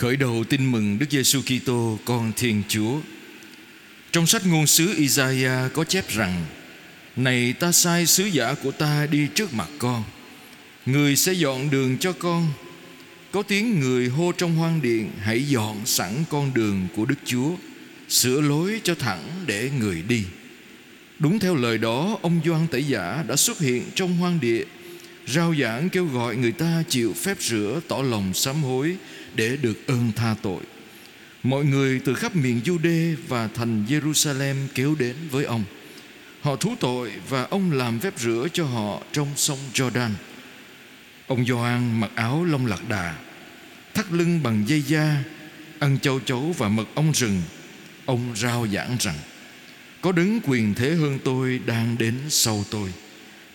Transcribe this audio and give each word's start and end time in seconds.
Khởi 0.00 0.16
đầu 0.16 0.44
tin 0.48 0.72
mừng 0.72 0.98
Đức 0.98 1.10
Giêsu 1.10 1.40
Kitô 1.42 1.98
con 2.04 2.32
Thiên 2.36 2.62
Chúa. 2.68 3.00
Trong 4.12 4.26
sách 4.26 4.46
ngôn 4.46 4.66
sứ 4.66 4.94
Isaiah 4.96 5.72
có 5.72 5.84
chép 5.84 6.08
rằng: 6.08 6.44
Này 7.16 7.52
ta 7.52 7.72
sai 7.72 8.06
sứ 8.06 8.24
giả 8.24 8.54
của 8.62 8.70
ta 8.70 9.06
đi 9.10 9.26
trước 9.34 9.54
mặt 9.54 9.68
con, 9.78 10.02
người 10.86 11.16
sẽ 11.16 11.32
dọn 11.32 11.70
đường 11.70 11.98
cho 11.98 12.12
con. 12.12 12.48
Có 13.30 13.42
tiếng 13.42 13.80
người 13.80 14.08
hô 14.08 14.32
trong 14.32 14.56
hoang 14.56 14.82
điện: 14.82 15.10
Hãy 15.20 15.48
dọn 15.48 15.86
sẵn 15.86 16.24
con 16.30 16.54
đường 16.54 16.88
của 16.96 17.04
Đức 17.04 17.18
Chúa, 17.24 17.50
sửa 18.08 18.40
lối 18.40 18.80
cho 18.84 18.94
thẳng 18.94 19.22
để 19.46 19.70
người 19.78 20.02
đi. 20.02 20.24
Đúng 21.18 21.38
theo 21.38 21.54
lời 21.54 21.78
đó, 21.78 22.18
ông 22.22 22.40
doan 22.44 22.66
Tẩy 22.66 22.84
Giả 22.84 23.24
đã 23.28 23.36
xuất 23.36 23.58
hiện 23.58 23.82
trong 23.94 24.16
hoang 24.16 24.40
địa, 24.40 24.64
rao 25.26 25.54
giảng 25.60 25.88
kêu 25.88 26.06
gọi 26.06 26.36
người 26.36 26.52
ta 26.52 26.82
chịu 26.88 27.12
phép 27.12 27.36
rửa 27.40 27.80
tỏ 27.88 28.02
lòng 28.02 28.34
sám 28.34 28.62
hối 28.62 28.96
để 29.34 29.56
được 29.56 29.86
ơn 29.86 30.12
tha 30.16 30.34
tội. 30.42 30.60
Mọi 31.42 31.64
người 31.64 32.00
từ 32.04 32.14
khắp 32.14 32.36
miền 32.36 32.60
Jude 32.64 33.14
và 33.28 33.48
thành 33.48 33.84
Jerusalem 33.88 34.56
kéo 34.74 34.94
đến 34.98 35.16
với 35.30 35.44
ông. 35.44 35.64
Họ 36.40 36.56
thú 36.56 36.74
tội 36.80 37.12
và 37.28 37.42
ông 37.42 37.72
làm 37.72 38.00
phép 38.00 38.14
rửa 38.18 38.46
cho 38.52 38.64
họ 38.64 39.02
trong 39.12 39.28
sông 39.36 39.58
Jordan. 39.74 40.10
Ông 41.26 41.46
Gioan 41.46 42.00
mặc 42.00 42.10
áo 42.14 42.44
lông 42.44 42.66
lạc 42.66 42.88
đà, 42.88 43.14
thắt 43.94 44.12
lưng 44.12 44.42
bằng 44.42 44.68
dây 44.68 44.82
da, 44.82 45.24
ăn 45.78 45.98
châu 45.98 46.20
chấu 46.20 46.54
và 46.58 46.68
mật 46.68 46.86
ong 46.94 47.12
rừng. 47.14 47.42
Ông 48.04 48.36
rao 48.36 48.66
giảng 48.66 48.96
rằng: 49.00 49.16
Có 50.00 50.12
đứng 50.12 50.40
quyền 50.44 50.74
thế 50.74 50.94
hơn 50.94 51.18
tôi 51.24 51.60
đang 51.66 51.98
đến 51.98 52.14
sau 52.28 52.64
tôi. 52.70 52.92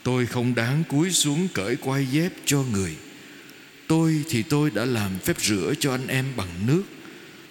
Tôi 0.03 0.26
không 0.26 0.55
đáng 0.55 0.84
cúi 0.84 1.12
xuống 1.12 1.48
cởi 1.53 1.76
quai 1.76 2.05
dép 2.05 2.31
cho 2.45 2.63
người 2.71 2.95
Tôi 3.88 4.23
thì 4.30 4.44
tôi 4.44 4.70
đã 4.70 4.85
làm 4.85 5.20
phép 5.20 5.41
rửa 5.41 5.73
cho 5.80 5.91
anh 5.91 6.07
em 6.07 6.26
bằng 6.38 6.67
nước. 6.67 6.84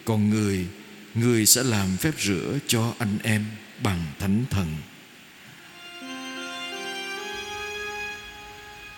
Còn 0.04 0.30
người 0.30 0.66
Người 1.14 1.46
sẽ 1.46 1.62
làm 1.62 1.96
phép 1.96 2.12
rửa 2.18 2.58
cho 2.66 2.94
anh 2.98 3.18
em 3.22 3.44
bằng 3.82 4.04
thánh 4.18 4.44
thần. 4.50 4.76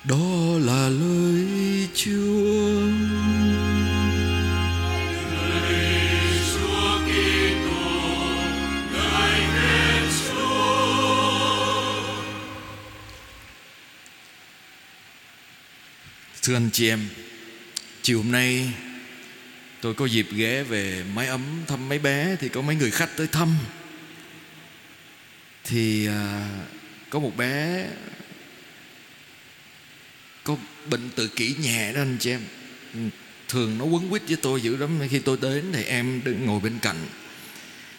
Đó 0.05 0.59
là 0.61 0.89
lời 0.89 1.89
Chúa. 1.95 2.81
Thưa 16.43 16.55
anh 16.55 16.71
chị 16.73 16.89
em 16.89 17.09
Chiều 18.07 18.23
hôm 18.23 18.33
nay 18.33 18.73
Tôi 19.81 19.95
có 19.95 20.07
dịp 20.07 20.27
ghé 20.33 20.63
về 20.63 21.05
mái 21.15 21.27
ấm 21.27 21.43
thăm 21.67 21.89
mấy 21.89 21.99
bé 21.99 22.37
Thì 22.41 22.49
có 22.49 22.63
mấy 22.63 22.77
người 22.77 22.91
khách 22.91 23.17
tới 23.17 23.27
thăm. 23.27 23.57
Thì 25.65 26.07
à, 26.07 26.49
có 27.11 27.19
một 27.19 27.37
bé 27.37 27.87
Có 30.45 30.57
bệnh 30.91 31.11
tự 31.17 31.29
kỷ 31.29 31.55
nhẹ 31.61 31.93
đó 31.93 32.01
anh 32.01 32.17
chị 32.21 32.31
em. 32.31 32.41
Ừ, 32.95 33.01
thường 33.49 33.79
nó 33.79 33.85
quấn 33.85 34.11
quýt 34.11 34.23
với 34.29 34.37
tôi 34.43 34.61
dữ 34.61 34.77
lắm. 34.77 35.01
Khi 35.11 35.19
tôi 35.19 35.39
đến 35.43 35.65
thì 35.73 35.85
em 35.85 36.21
đứng 36.25 36.47
ngồi 36.47 36.61
bên 36.61 36.79
cạnh. 36.83 37.07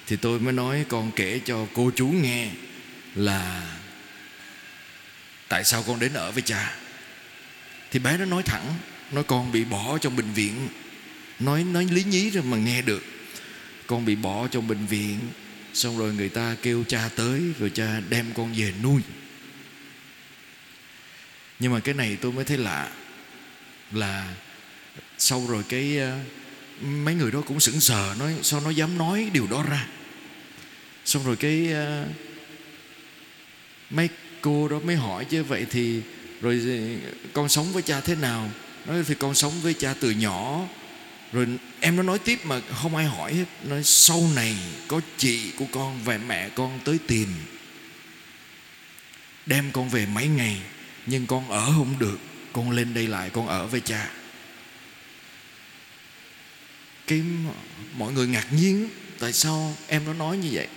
Thì 0.07 0.15
tôi 0.15 0.39
mới 0.39 0.53
nói 0.53 0.85
con 0.89 1.11
kể 1.15 1.39
cho 1.45 1.67
cô 1.73 1.91
chú 1.95 2.07
nghe 2.07 2.51
Là 3.15 3.71
Tại 5.47 5.63
sao 5.63 5.83
con 5.87 5.99
đến 5.99 6.13
ở 6.13 6.31
với 6.31 6.41
cha. 6.41 6.75
Thì 7.91 7.99
bé 7.99 8.17
nó 8.17 8.25
nói 8.25 8.43
thẳng 8.43 8.73
Nói 9.11 9.23
con 9.23 9.51
bị 9.51 9.63
bỏ 9.63 9.97
trong 9.97 10.15
bệnh 10.15 10.33
viện. 10.33 10.67
Nói 11.39 11.63
nói 11.63 11.87
lý 11.91 12.03
nhí 12.03 12.29
rồi 12.29 12.43
mà 12.43 12.57
nghe 12.57 12.81
được. 12.81 13.03
Con 13.87 14.05
bị 14.05 14.15
bỏ 14.15 14.47
trong 14.47 14.67
bệnh 14.67 14.85
viện, 14.85 15.19
Xong 15.73 15.97
rồi 15.97 16.13
người 16.13 16.29
ta 16.29 16.55
kêu 16.61 16.83
cha 16.87 17.09
tới, 17.15 17.41
Rồi 17.59 17.69
cha 17.69 18.01
đem 18.09 18.25
con 18.33 18.53
về 18.53 18.73
nuôi. 18.83 19.01
Nhưng 21.59 21.73
mà 21.73 21.79
cái 21.79 21.93
này 21.93 22.17
tôi 22.21 22.31
mới 22.31 22.45
thấy 22.45 22.57
lạ, 22.57 22.91
Là 23.91 24.33
Sau 25.17 25.45
rồi 25.47 25.63
cái 25.69 25.97
ờ, 25.97 26.17
Mấy 26.81 27.15
người 27.15 27.31
đó 27.31 27.41
cũng 27.41 27.59
sững 27.59 27.79
sờ, 27.79 28.15
nói, 28.19 28.35
Sao 28.43 28.61
nó 28.61 28.69
dám 28.69 28.97
nói 28.97 29.29
điều 29.33 29.47
đó 29.47 29.63
ra? 29.69 29.87
Xong 31.05 31.25
rồi 31.25 31.35
cái 31.35 31.71
ờ, 31.71 32.05
Mấy 33.89 34.09
cô 34.41 34.67
đó 34.67 34.79
mới 34.79 34.95
hỏi 34.95 35.25
chứ 35.25 35.43
vậy 35.43 35.65
thì 35.71 36.01
rồi 36.41 36.61
ờ, 37.03 37.09
con 37.33 37.49
sống 37.49 37.73
với 37.73 37.81
cha 37.81 38.01
thế 38.01 38.15
nào? 38.15 38.51
Nói 38.87 39.03
thì 39.07 39.15
con 39.15 39.35
sống 39.35 39.53
với 39.61 39.73
cha 39.73 39.93
từ 39.99 40.11
nhỏ. 40.11 40.65
Rồi 41.31 41.47
em 41.79 41.95
nó 41.95 42.03
nói 42.03 42.19
tiếp 42.19 42.39
mà 42.45 42.61
không 42.81 42.95
ai 42.95 43.05
hỏi 43.05 43.33
hết. 43.33 43.45
Nói, 43.63 43.83
sau 43.83 44.29
này 44.35 44.55
có 44.87 45.01
chị 45.17 45.51
của 45.57 45.65
con 45.71 46.03
và 46.03 46.17
mẹ 46.17 46.49
con 46.49 46.79
tới 46.83 46.97
tìm. 47.07 47.27
Đem 49.45 49.71
con 49.71 49.89
về 49.89 50.05
mấy 50.05 50.27
ngày, 50.27 50.61
nhưng 51.05 51.25
con 51.25 51.49
ở 51.49 51.65
không 51.65 51.99
được. 51.99 52.19
Con 52.53 52.71
lên 52.71 52.93
đây 52.93 53.07
lại, 53.07 53.29
con 53.29 53.47
ở 53.47 53.67
với 53.67 53.79
cha. 53.79 54.09
Cái 57.07 57.21
mọi 57.97 58.13
người 58.13 58.27
ngạc 58.27 58.53
nhiên, 58.53 58.89
tại 59.19 59.33
sao 59.33 59.75
em 59.87 60.05
nó 60.05 60.13
nói 60.13 60.37
như 60.37 60.49
vậy? 60.51 60.67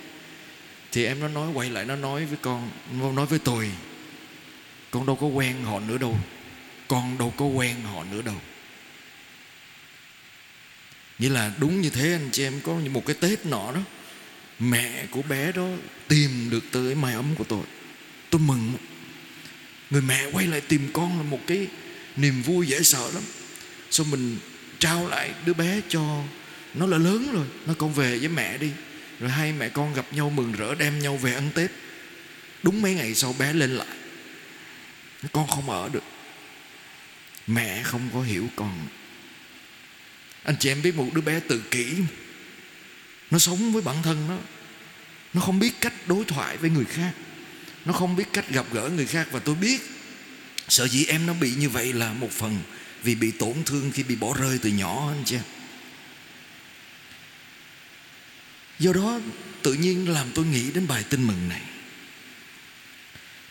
Thì 0.93 1.05
em 1.05 1.21
nó 1.21 1.29
nói, 1.29 1.51
quay 1.55 1.71
lại 1.71 1.85
nó 1.85 1.97
nói 1.97 2.27
với 2.27 2.39
con, 2.43 2.71
nó 3.01 3.13
nói 3.13 3.27
với 3.27 3.39
tôi, 3.39 3.71
con 4.91 5.07
đâu 5.07 5.17
có 5.17 5.27
quen 5.27 5.65
họ 5.65 5.81
nữa 5.81 5.99
đâu. 5.99 6.19
Con 6.91 7.19
đâu 7.19 7.35
có 7.37 7.45
quen 7.45 7.77
họ 7.83 8.05
nữa 8.05 8.23
đâu. 8.23 8.35
Nghĩa 11.19 11.29
là 11.29 11.53
đúng 11.59 11.81
như 11.81 11.91
thế, 11.91 12.13
anh 12.13 12.29
chị 12.33 12.43
em, 12.43 12.61
Có 12.61 12.75
một 12.75 13.07
cái 13.07 13.17
Tết 13.21 13.47
nọ 13.47 13.73
đó, 13.73 13.81
Mẹ 14.59 15.07
của 15.11 15.23
bé 15.23 15.53
đó 15.53 15.69
tìm 16.09 16.51
được 16.51 16.65
tới 16.73 16.95
mái 16.95 17.15
ấm 17.15 17.35
của 17.39 17.45
tôi. 17.45 17.63
Tôi 18.31 18.41
mừng. 18.41 18.73
Người 19.91 20.03
mẹ 20.03 20.31
quay 20.33 20.47
lại 20.47 20.61
tìm 20.61 20.91
con 20.93 21.17
là 21.17 21.23
một 21.23 21.41
cái 21.47 21.67
niềm 22.17 22.43
vui 22.43 22.67
dễ 22.67 22.83
sợ 22.83 23.11
lắm. 23.15 23.23
Xong 23.91 24.11
mình 24.11 24.37
trao 24.79 25.09
lại 25.09 25.35
đứa 25.47 25.55
bé 25.55 25.81
cho 25.89 26.23
Nó 26.75 26.87
là 26.87 26.99
lớn 26.99 27.29
rồi, 27.33 27.47
Nó 27.67 27.75
con 27.79 27.93
về 27.93 28.19
với 28.19 28.29
mẹ 28.29 28.59
đi. 28.59 28.71
Rồi 29.21 29.31
hai 29.31 29.53
mẹ 29.53 29.69
con 29.69 29.95
gặp 29.95 30.07
nhau 30.13 30.31
mừng 30.31 30.53
rỡ 30.53 30.75
đem 30.75 30.99
nhau 30.99 31.17
về 31.17 31.35
ăn 31.35 31.51
Tết. 31.55 31.71
Đúng 32.63 32.83
mấy 32.83 32.95
ngày 32.95 33.15
sau 33.15 33.35
bé 33.39 33.53
lên 33.53 33.71
lại. 33.71 33.97
Con 35.33 35.49
không 35.49 35.71
ở 35.71 35.89
được 35.89 36.05
mẹ 37.55 37.83
không 37.83 38.09
có 38.15 38.23
hiểu 38.23 38.49
con. 38.57 38.89
Anh 40.43 40.57
chị 40.61 40.69
em 40.69 40.83
biết 40.83 40.95
một 40.95 41.11
đứa 41.15 41.21
bé 41.21 41.41
tự 41.41 41.63
kỷ. 41.71 41.87
Nó 43.31 43.39
sống 43.39 43.73
với 43.73 43.83
bản 43.83 44.03
thân 44.03 44.29
nó. 44.29 44.39
Nó 45.35 45.41
không 45.41 45.59
biết 45.59 45.81
cách 45.81 45.95
đối 46.07 46.25
thoại 46.25 46.57
với 46.57 46.71
người 46.71 46.85
khác. 46.85 47.13
Nó 47.85 47.93
không 47.93 48.17
biết 48.17 48.33
cách 48.33 48.49
gặp 48.51 48.67
gỡ 48.73 48.89
người 48.89 49.07
khác. 49.07 49.29
Và 49.31 49.41
tôi 49.41 49.55
biết, 49.55 49.81
sợ 50.69 50.89
dĩ 50.89 51.05
em 51.05 51.27
nó 51.27 51.35
bị 51.35 51.55
như 51.55 51.69
vậy 51.69 51.93
là 51.93 52.13
một 52.13 52.31
phần 52.31 52.59
vì 53.03 53.15
bị 53.15 53.31
tổn 53.31 53.55
thương 53.67 53.91
khi 53.95 54.03
bị 54.03 54.17
bỏ 54.17 54.35
rơi 54.41 54.59
từ 54.63 54.71
nhỏ, 54.71 55.09
anh 55.09 55.23
chị 55.25 55.37
em. 55.37 55.43
Do 58.79 58.93
đó, 58.93 59.21
tự 59.63 59.75
nhiên 59.75 60.09
làm 60.09 60.31
tôi 60.35 60.45
nghĩ 60.45 60.71
đến 60.71 60.87
bài 60.87 61.05
tin 61.11 61.27
mừng 61.27 61.49
này. 61.49 61.63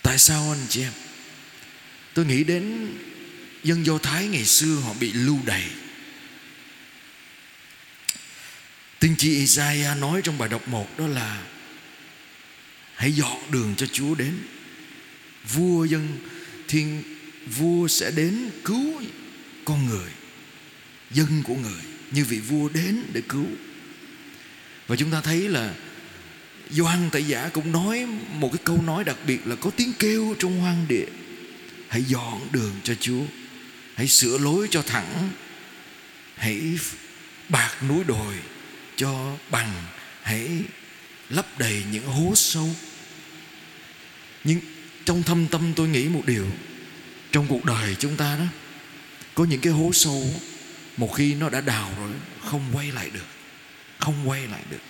Tại 0.01 0.17
sao, 0.17 0.51
anh 0.51 0.65
chị 0.69 0.81
em? 0.81 0.91
Tôi 2.13 2.25
nghĩ 2.25 2.43
đến 2.43 2.93
dân 3.63 3.85
Do 3.85 3.97
Thái 3.97 4.27
ngày 4.27 4.45
xưa 4.45 4.75
họ 4.75 4.93
bị 4.99 5.13
lưu 5.13 5.37
đày. 5.45 5.63
Tiên 8.99 9.15
tri 9.17 9.29
Isaiah 9.29 9.97
nói 9.97 10.21
trong 10.23 10.37
bài 10.37 10.49
đọc 10.49 10.67
1 10.67 10.99
đó 10.99 11.07
là, 11.07 11.43
Hãy 12.95 13.11
dọn 13.11 13.51
đường 13.51 13.73
cho 13.77 13.85
Chúa 13.85 14.15
đến. 14.15 14.33
Vua 15.53 15.85
dân 15.85 16.17
thiên, 16.67 17.03
Vua 17.57 17.87
sẽ 17.87 18.11
đến 18.11 18.49
cứu 18.65 19.01
con 19.65 19.85
người, 19.85 20.09
Dân 21.11 21.43
của 21.43 21.55
người 21.55 21.81
Như 22.11 22.25
vị 22.25 22.39
vua 22.39 22.69
đến 22.69 23.03
để 23.13 23.21
cứu. 23.29 23.45
Và 24.87 24.95
chúng 24.95 25.11
ta 25.11 25.21
thấy 25.21 25.49
là 25.49 25.73
Doan 26.69 27.09
Tẩy 27.11 27.23
Giả 27.23 27.49
cũng 27.53 27.71
nói 27.71 28.05
Một 28.33 28.49
cái 28.53 28.61
câu 28.63 28.81
nói 28.81 29.03
đặc 29.03 29.17
biệt 29.27 29.47
là 29.47 29.55
Có 29.55 29.69
tiếng 29.69 29.93
kêu 29.99 30.35
trong 30.39 30.59
hoang 30.59 30.85
địa, 30.87 31.07
hãy 31.87 32.03
dọn 32.03 32.47
đường 32.51 32.73
cho 32.83 32.93
Chúa 32.99 33.23
hãy 33.99 34.07
sửa 34.07 34.37
lối 34.37 34.67
cho 34.71 34.81
thẳng. 34.81 35.29
Hãy 36.35 36.77
bạc 37.49 37.75
núi 37.87 38.03
đồi 38.03 38.35
cho 38.95 39.37
bằng. 39.51 39.73
Hãy 40.21 40.49
lấp 41.29 41.59
đầy 41.59 41.83
những 41.91 42.05
hố 42.05 42.31
sâu. 42.35 42.75
Nhưng 44.43 44.59
trong 45.05 45.23
thâm 45.23 45.47
tâm 45.47 45.73
tôi 45.75 45.87
nghĩ 45.87 46.07
một 46.07 46.23
điều. 46.25 46.47
Trong 47.31 47.47
cuộc 47.47 47.65
đời 47.65 47.95
chúng 47.99 48.17
ta 48.17 48.37
đó, 48.37 48.45
có 49.35 49.45
những 49.45 49.61
cái 49.61 49.73
hố 49.73 49.89
sâu, 49.93 50.33
một 50.97 51.15
khi 51.15 51.33
nó 51.35 51.49
đã 51.49 51.61
đào 51.61 51.93
rồi, 51.97 52.11
không 52.45 52.69
quay 52.73 52.91
lại 52.91 53.09
được. 53.09 53.27
Không 53.99 54.29
quay 54.29 54.47
lại 54.47 54.61
được. 54.69 54.81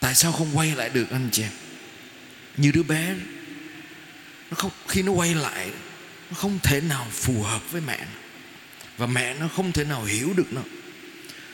Tại 0.00 0.14
sao 0.14 0.32
không 0.32 0.56
quay 0.56 0.74
lại 0.74 0.88
được, 0.88 1.10
anh 1.10 1.28
chị 1.32 1.42
em? 1.42 1.52
Như 2.56 2.70
đứa 2.72 2.82
bé 2.82 3.14
nó 4.50 4.56
không, 4.56 4.70
khi 4.88 5.02
nó 5.02 5.12
quay 5.12 5.34
lại, 5.34 5.70
nó 6.30 6.36
không 6.36 6.58
thể 6.62 6.80
nào 6.80 7.06
phù 7.10 7.42
hợp 7.42 7.70
với 7.70 7.80
mẹ 7.80 8.06
và 8.96 9.06
mẹ 9.06 9.34
nó 9.34 9.48
không 9.48 9.72
thể 9.72 9.84
nào 9.84 10.04
hiểu 10.04 10.32
được 10.36 10.52
nó. 10.52 10.62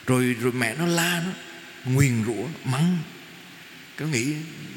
Rồi 0.07 0.23
rồi 0.23 0.51
mẹ 0.51 0.75
nó 0.75 0.85
la 0.85 1.23
nó, 1.25 1.31
nguyền 1.85 2.25
rủa, 2.25 2.71
mắng. 2.71 2.97
Có 3.97 4.05
nghĩ 4.05 4.33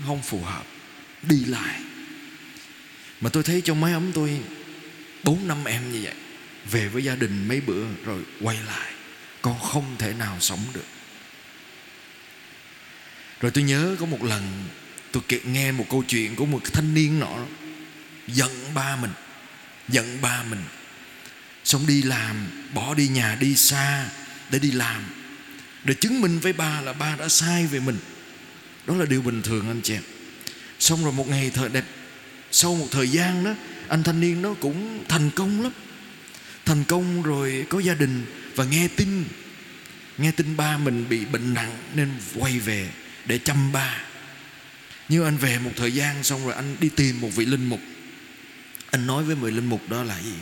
không 0.07 0.23
phù 0.23 0.43
hợp, 0.43 0.65
đi 1.23 1.45
lại. 1.45 1.81
Mà 3.21 3.31
tôi 3.31 3.43
thấy 3.43 3.61
trong 3.61 3.81
mấy 3.81 3.93
ấm 3.93 4.13
tôi, 4.13 4.41
bốn 5.25 5.49
năm 5.49 5.65
em 5.65 5.93
như 5.93 6.01
vậy, 6.03 6.15
về 6.71 6.89
với 6.89 7.05
gia 7.05 7.15
đình 7.15 7.49
mấy 7.49 7.61
bữa 7.61 7.85
rồi 8.05 8.23
quay 8.41 8.57
lại, 8.67 8.93
con 9.43 9.59
không 9.61 9.97
thể 9.99 10.13
nào 10.13 10.37
sống 10.41 10.61
được. 10.75 10.87
Rồi 13.41 13.51
tôi 13.51 13.65
nhớ 13.65 13.97
có 14.01 14.07
một 14.07 14.25
lần, 14.25 14.43
tôi 15.13 15.23
kể, 15.29 15.41
nghe 15.45 15.73
một 15.73 15.87
câu 15.91 16.05
chuyện 16.09 16.37
của 16.37 16.47
một 16.47 16.61
thanh 16.73 16.95
niên 16.95 17.21
nọ 17.21 17.39
giận 18.29 18.51
ba 18.75 18.97
mình, 18.97 19.13
giận 19.89 20.19
ba 20.21 20.43
mình. 20.43 20.63
Xong 21.65 21.87
đi 21.87 22.03
làm, 22.03 22.47
bỏ 22.75 22.95
đi 22.95 23.09
nhà, 23.09 23.37
đi 23.41 23.57
xa 23.57 24.09
để 24.51 24.59
đi 24.59 24.73
làm. 24.73 25.05
Để 25.85 25.95
chứng 25.95 26.21
minh 26.21 26.39
với 26.39 26.53
ba 26.53 26.81
là 26.81 26.93
ba 26.93 27.17
đã 27.17 27.29
sai 27.29 27.67
về 27.67 27.81
mình. 27.81 27.99
Đó 28.87 28.95
là 28.95 29.05
điều 29.05 29.23
bình 29.23 29.43
thường 29.43 29.69
anh 29.69 29.81
chị 29.83 29.95
em 29.95 30.03
xong 30.79 31.05
rồi 31.05 31.13
một 31.13 31.29
ngày 31.29 31.51
thời 31.55 31.69
đẹp, 31.69 31.85
sau 32.51 32.75
một 32.75 32.87
thời 32.91 33.09
gian 33.09 33.45
đó, 33.45 33.55
anh 33.89 34.03
thanh 34.03 34.21
niên 34.21 34.43
nó 34.43 34.55
cũng 34.55 35.05
thành 35.09 35.31
công 35.31 35.63
lắm. 35.63 35.73
Thành 36.65 36.85
công 36.85 37.23
rồi 37.23 37.67
có 37.71 37.81
gia 37.81 37.95
đình 37.95 38.27
và 38.55 38.65
nghe 38.65 38.89
tin. 38.97 39.25
Nghe 40.19 40.31
tin 40.31 40.57
ba 40.57 40.79
mình 40.79 41.09
bị 41.09 41.25
bệnh 41.25 41.55
nặng 41.55 41.77
nên 41.95 42.13
quay 42.35 42.59
về 42.59 42.89
để 43.27 43.39
chăm 43.39 43.73
ba. 43.73 44.03
Nhưng 45.09 45.25
anh 45.25 45.37
về 45.37 45.59
một 45.59 45.71
thời 45.77 45.93
gian 45.93 46.25
xong 46.25 46.45
rồi 46.45 46.55
anh 46.55 46.77
đi 46.81 46.89
tìm 46.89 47.21
một 47.21 47.29
vị 47.37 47.47
linh 47.47 47.69
mục 47.69 47.81
anh 48.91 49.07
nói 49.07 49.25
với 49.25 49.37
mười 49.37 49.53
linh 49.53 49.67
mục 49.67 49.89
đó 49.89 50.03
là 50.03 50.21
gì? 50.21 50.35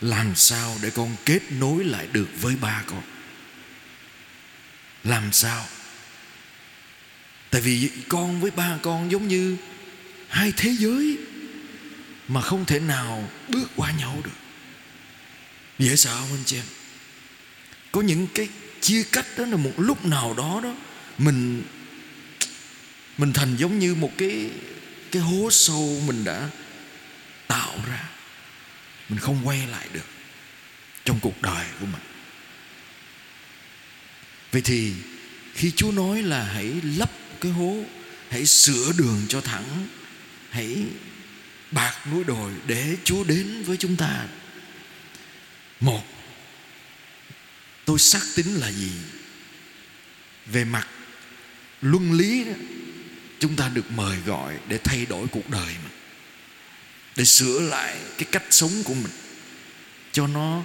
Làm 0.00 0.34
sao 0.34 0.76
để 0.82 0.90
con 0.90 1.16
kết 1.24 1.40
nối 1.50 1.84
lại 1.84 2.06
được 2.12 2.28
với 2.40 2.56
ba 2.56 2.82
con? 2.86 3.02
Làm 5.04 5.32
sao? 5.32 5.66
Tại 7.50 7.60
vì 7.60 7.90
con 8.08 8.40
với 8.40 8.50
ba 8.50 8.78
con 8.82 9.10
giống 9.10 9.28
như 9.28 9.56
hai 10.28 10.52
thế 10.56 10.74
giới 10.78 11.18
mà 12.28 12.40
không 12.40 12.64
thể 12.64 12.80
nào 12.80 13.30
bước 13.48 13.70
qua 13.76 13.92
nhau 13.92 14.20
được. 14.24 14.30
Dễ 15.78 15.96
sợ 15.96 16.16
không 16.20 16.32
anh 16.32 16.44
chị 16.44 16.56
em? 16.56 16.64
Có 17.92 18.00
những 18.00 18.26
cái 18.34 18.48
chia 18.80 19.02
cách 19.12 19.26
đó 19.36 19.44
là 19.44 19.56
một 19.56 19.72
lúc 19.76 20.04
nào 20.04 20.34
đó 20.34 20.60
đó, 20.62 20.74
mình 21.18 21.62
mình 23.18 23.32
thành 23.32 23.56
giống 23.56 23.78
như 23.78 23.94
một 23.94 24.12
cái 24.18 24.50
cái 25.10 25.22
hố 25.22 25.48
sâu 25.50 26.02
mình 26.06 26.24
đã 26.24 26.50
ra. 27.86 28.08
Mình 29.08 29.18
không 29.18 29.40
quay 29.44 29.66
lại 29.66 29.88
được 29.92 30.06
trong 31.04 31.20
cuộc 31.20 31.42
đời 31.42 31.66
của 31.80 31.86
mình. 31.86 32.02
Vậy 34.52 34.62
thì 34.62 34.94
khi 35.54 35.70
chúa 35.76 35.92
nói 35.92 36.22
là 36.22 36.44
hãy 36.44 36.80
lấp 36.96 37.10
cái 37.40 37.52
hố 37.52 37.84
hãy 38.30 38.46
sửa 38.46 38.92
đường 38.98 39.22
cho 39.28 39.40
thẳng 39.40 39.88
hãy 40.50 40.84
bạc 41.70 41.94
núi 42.12 42.24
đồi 42.24 42.52
để 42.66 42.96
chúa 43.04 43.24
đến 43.24 43.62
với 43.62 43.76
chúng 43.76 43.96
ta. 43.96 44.26
Một 45.80 46.04
tôi 47.84 47.98
xác 47.98 48.22
tính 48.34 48.54
là 48.54 48.72
gì? 48.72 48.92
Về 50.46 50.64
mặt 50.64 50.88
luân 51.80 52.12
lý 52.12 52.44
đó, 52.44 52.52
chúng 53.38 53.56
ta 53.56 53.68
được 53.68 53.90
mời 53.90 54.16
gọi 54.26 54.58
để 54.68 54.78
thay 54.84 55.06
đổi 55.06 55.26
cuộc 55.28 55.50
đời 55.50 55.66
mình 55.66 55.92
để 57.16 57.24
sửa 57.24 57.60
lại 57.60 57.96
cái 58.18 58.28
cách 58.32 58.44
sống 58.50 58.82
của 58.84 58.94
mình, 58.94 59.12
cho 60.12 60.26
nó 60.26 60.62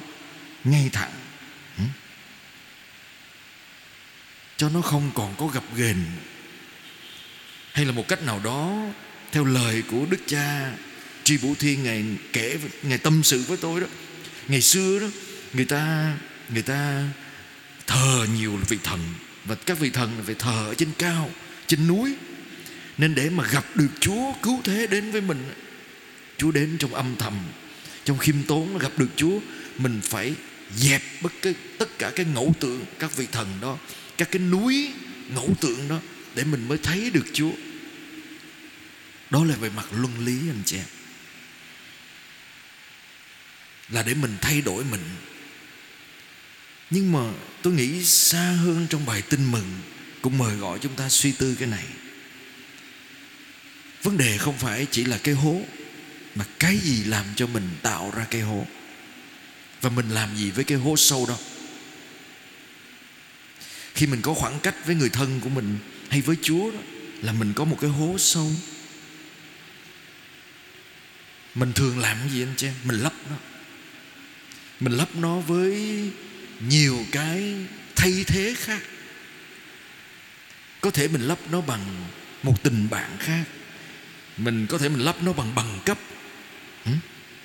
ngay 0.63 0.89
thẳng. 0.93 1.11
Cho 4.57 4.69
nó 4.69 4.81
không 4.81 5.11
còn 5.15 5.35
có 5.37 5.47
gập 5.47 5.63
ghềnh, 5.75 6.05
hay 7.71 7.85
là 7.85 7.91
một 7.91 8.07
cách 8.07 8.23
nào 8.23 8.41
đó 8.43 8.85
theo 9.31 9.45
lời 9.45 9.83
của 9.91 10.05
đức 10.09 10.19
cha 10.27 10.71
tri 11.23 11.37
vũ 11.37 11.55
thiên 11.59 11.83
ngày 11.83 12.05
kể, 12.33 12.57
ngày 12.83 12.97
tâm 12.97 13.23
sự 13.23 13.43
với 13.47 13.57
tôi 13.57 13.81
đó. 13.81 13.87
Ngày 14.47 14.61
xưa 14.61 14.99
đó, 14.99 15.07
người 15.53 15.65
ta 15.65 16.13
người 16.49 16.61
ta 16.61 17.03
thờ 17.87 18.27
nhiều 18.37 18.59
vị 18.69 18.77
thần, 18.83 19.13
và 19.45 19.55
các 19.55 19.79
vị 19.79 19.89
thần 19.89 20.21
phải 20.25 20.35
thờ 20.35 20.65
ở 20.67 20.73
trên 20.73 20.91
cao, 20.97 21.29
trên 21.67 21.87
núi. 21.87 22.15
Nên 22.97 23.15
để 23.15 23.29
mà 23.29 23.43
gặp 23.51 23.65
được 23.75 23.89
Chúa 23.99 24.33
cứu 24.41 24.61
thế 24.63 24.87
đến 24.87 25.11
với 25.11 25.21
mình 25.21 25.53
Chúa 26.37 26.51
đến 26.51 26.77
trong 26.79 26.93
âm 26.93 27.15
thầm. 27.15 27.33
Trong 28.05 28.17
khiêm 28.17 28.35
tốn 28.47 28.77
gặp 28.77 28.91
được 28.97 29.09
Chúa, 29.15 29.39
Mình 29.77 30.01
phải 30.03 30.33
dẹp 30.75 31.01
bất 31.21 31.31
cái 31.41 31.55
tất 31.77 31.99
cả 31.99 32.11
cái 32.15 32.25
ngẫu 32.33 32.53
tượng, 32.59 32.85
Các 32.99 33.15
vị 33.17 33.27
thần 33.31 33.47
đó, 33.61 33.77
Các 34.17 34.31
cái 34.31 34.39
núi 34.41 34.93
ngẫu 35.35 35.49
tượng 35.61 35.87
đó 35.87 35.99
Để 36.35 36.43
mình 36.43 36.67
mới 36.67 36.77
thấy 36.77 37.09
được 37.09 37.25
Chúa. 37.33 37.51
Đó 39.29 39.43
là 39.45 39.55
về 39.55 39.69
mặt 39.69 39.85
luân 39.91 40.25
lý, 40.25 40.39
anh 40.49 40.61
chị 40.65 40.77
em. 40.77 40.85
Là 43.89 44.03
để 44.03 44.13
mình 44.13 44.37
thay 44.41 44.61
đổi 44.61 44.83
mình. 44.83 45.01
Nhưng 46.89 47.11
mà 47.11 47.33
tôi 47.61 47.73
nghĩ 47.73 48.05
xa 48.05 48.51
hơn 48.51 48.87
trong 48.89 49.05
bài 49.05 49.21
tin 49.21 49.51
mừng, 49.51 49.81
Cũng 50.21 50.37
mời 50.37 50.55
gọi 50.55 50.79
chúng 50.81 50.95
ta 50.95 51.09
suy 51.09 51.31
tư 51.31 51.55
cái 51.59 51.67
này. 51.67 51.85
Vấn 54.03 54.17
đề 54.17 54.37
không 54.37 54.57
phải 54.57 54.87
chỉ 54.91 55.05
là 55.05 55.17
cái 55.17 55.35
hố. 55.35 55.61
Mà 56.35 56.45
cái 56.59 56.77
gì 56.77 57.03
làm 57.03 57.25
cho 57.35 57.47
mình 57.47 57.69
tạo 57.81 58.11
ra 58.15 58.25
cái 58.29 58.41
hố? 58.41 58.65
Và 59.81 59.89
mình 59.89 60.09
làm 60.09 60.35
gì 60.35 60.51
với 60.51 60.63
cái 60.63 60.77
hố 60.77 60.95
sâu 60.97 61.25
đó? 61.29 61.37
Khi 63.93 64.07
mình 64.07 64.21
có 64.21 64.33
khoảng 64.33 64.59
cách 64.59 64.75
với 64.85 64.95
người 64.95 65.09
thân 65.09 65.39
của 65.39 65.49
mình 65.49 65.77
Hay 66.09 66.21
với 66.21 66.35
Chúa 66.41 66.71
đó, 66.71 66.79
Là 67.21 67.33
mình 67.33 67.53
có 67.53 67.65
một 67.65 67.77
cái 67.81 67.89
hố 67.89 68.15
sâu. 68.17 68.51
Mình 71.55 71.73
thường 71.73 71.99
làm 71.99 72.17
cái 72.19 72.29
gì 72.29 72.43
anh 72.43 72.53
chị 72.57 72.67
em? 72.67 72.73
Mình 72.83 72.97
lấp 72.99 73.13
nó. 73.29 73.35
Mình 74.79 74.93
lấp 74.93 75.15
nó 75.15 75.39
với 75.39 75.99
Nhiều 76.59 77.05
cái 77.11 77.53
thay 77.95 78.23
thế 78.27 78.55
khác. 78.57 78.81
Có 80.81 80.91
thể 80.91 81.07
mình 81.07 81.21
lấp 81.21 81.39
nó 81.51 81.61
bằng 81.61 81.85
Một 82.43 82.63
tình 82.63 82.89
bạn 82.89 83.17
khác. 83.19 83.43
Mình 84.37 84.67
có 84.67 84.77
thể 84.77 84.89
mình 84.89 85.01
lấp 85.01 85.23
nó 85.23 85.33
bằng 85.33 85.55
bằng 85.55 85.79
cấp? 85.85 85.97